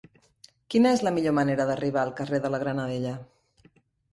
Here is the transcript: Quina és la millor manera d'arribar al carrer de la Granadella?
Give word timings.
Quina 0.75 0.93
és 0.95 1.03
la 1.07 1.11
millor 1.17 1.35
manera 1.39 1.67
d'arribar 1.71 2.07
al 2.07 2.15
carrer 2.21 2.41
de 2.47 2.51
la 2.55 2.61
Granadella? 2.65 3.13